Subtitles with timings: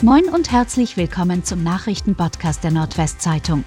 [0.00, 3.64] Moin und herzlich willkommen zum Nachrichtenpodcast der Nordwestzeitung.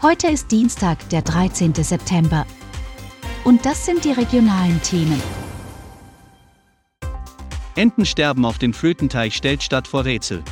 [0.00, 1.74] Heute ist Dienstag, der 13.
[1.74, 2.46] September.
[3.42, 5.20] Und das sind die regionalen Themen.
[7.74, 10.44] Entensterben auf dem Flötenteich stellt Stadt vor Rätsel.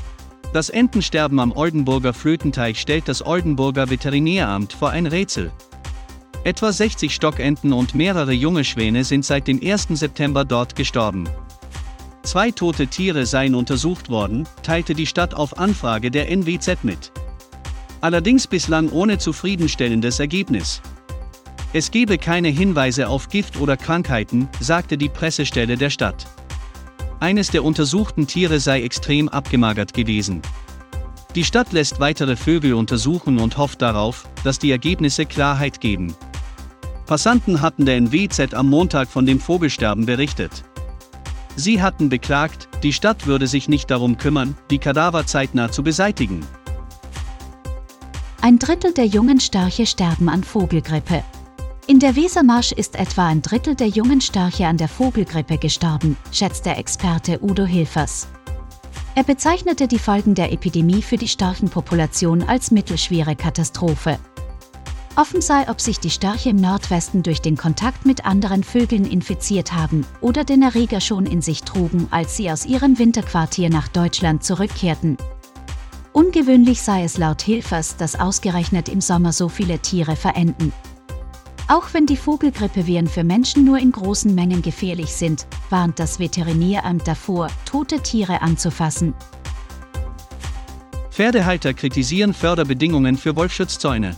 [0.53, 5.53] Das Entensterben am Oldenburger Flötenteich stellt das Oldenburger Veterinäramt vor ein Rätsel.
[6.43, 9.91] Etwa 60 Stockenten und mehrere junge Schwäne sind seit dem 1.
[9.91, 11.29] September dort gestorben.
[12.23, 17.11] Zwei tote Tiere seien untersucht worden, teilte die Stadt auf Anfrage der NWZ mit.
[18.00, 20.81] Allerdings bislang ohne zufriedenstellendes Ergebnis.
[21.72, 26.26] Es gebe keine Hinweise auf Gift oder Krankheiten, sagte die Pressestelle der Stadt.
[27.18, 30.43] Eines der untersuchten Tiere sei extrem abgemagert gewesen.
[31.34, 36.14] Die Stadt lässt weitere Vögel untersuchen und hofft darauf, dass die Ergebnisse Klarheit geben.
[37.06, 40.64] Passanten hatten der NWZ am Montag von dem Vogelsterben berichtet.
[41.56, 46.47] Sie hatten beklagt, die Stadt würde sich nicht darum kümmern, die Kadaver zeitnah zu beseitigen.
[48.41, 51.22] Ein Drittel der jungen Störche sterben an Vogelgrippe.
[51.86, 56.64] In der Wesermarsch ist etwa ein Drittel der jungen Störche an der Vogelgrippe gestorben, schätzt
[56.64, 58.28] der Experte Udo Hilfers.
[59.14, 64.19] Er bezeichnete die Folgen der Epidemie für die Störchenpopulation als mittelschwere Katastrophe.
[65.15, 69.75] Offen sei, ob sich die Störche im Nordwesten durch den Kontakt mit anderen Vögeln infiziert
[69.75, 74.43] haben oder den Erreger schon in sich trugen, als sie aus ihrem Winterquartier nach Deutschland
[74.43, 75.19] zurückkehrten.
[76.15, 80.73] Ungewöhnlich sei es laut Hilfers, dass ausgerechnet im Sommer so viele Tiere verenden.
[81.69, 87.07] Auch wenn die Vogelgrippeviren für Menschen nur in großen Mengen gefährlich sind, warnt das Veterinäramt
[87.07, 89.13] davor, tote Tiere anzufassen.
[91.11, 94.17] Pferdehalter kritisieren Förderbedingungen für Wolfschutzzäune.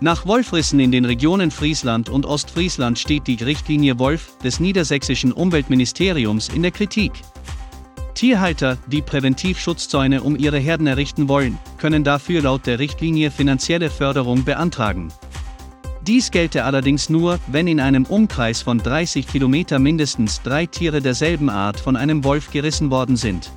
[0.00, 6.50] Nach Wolfrissen in den Regionen Friesland und Ostfriesland steht die Richtlinie Wolf des niedersächsischen Umweltministeriums
[6.50, 7.12] in der Kritik.
[8.12, 14.44] Tierhalter, die Präventivschutzzäune um ihre Herden errichten wollen, können dafür laut der Richtlinie finanzielle Förderung
[14.44, 15.08] beantragen.
[16.06, 21.48] Dies gelte allerdings nur, wenn in einem Umkreis von 30 Kilometer mindestens drei Tiere derselben
[21.48, 23.50] Art von einem Wolf gerissen worden sind.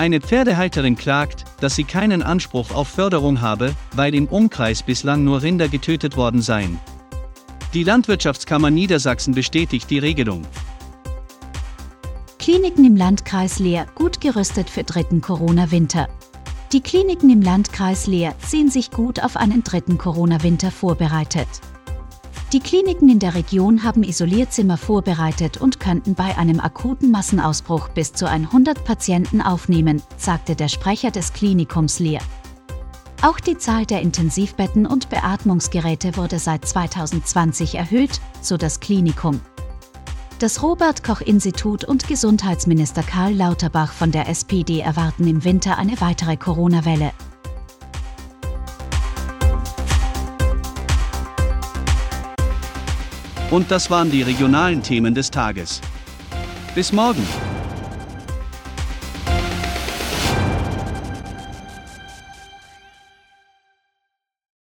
[0.00, 5.42] Eine Pferdehalterin klagt, dass sie keinen Anspruch auf Förderung habe, weil im Umkreis bislang nur
[5.42, 6.80] Rinder getötet worden seien.
[7.74, 10.46] Die Landwirtschaftskammer Niedersachsen bestätigt die Regelung.
[12.38, 16.08] Kliniken im Landkreis Leer gut gerüstet für dritten Corona-Winter.
[16.72, 21.48] Die Kliniken im Landkreis Leer sehen sich gut auf einen dritten Corona-Winter vorbereitet.
[22.52, 28.12] Die Kliniken in der Region haben Isolierzimmer vorbereitet und könnten bei einem akuten Massenausbruch bis
[28.12, 32.20] zu 100 Patienten aufnehmen, sagte der Sprecher des Klinikums Leer.
[33.22, 39.40] Auch die Zahl der Intensivbetten und Beatmungsgeräte wurde seit 2020 erhöht, so das Klinikum.
[40.40, 46.00] Das Robert Koch Institut und Gesundheitsminister Karl Lauterbach von der SPD erwarten im Winter eine
[46.00, 47.12] weitere Corona-Welle.
[53.50, 55.80] Und das waren die regionalen Themen des Tages.
[56.74, 57.26] Bis morgen!